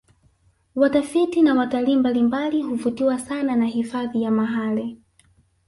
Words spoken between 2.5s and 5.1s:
huvutiwa sana na hifadhi ya mahale